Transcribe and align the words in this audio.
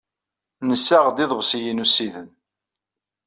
Nessaɣ-d 0.67 1.17
iḍebsiyen 1.23 1.77
ussiden. 1.85 2.29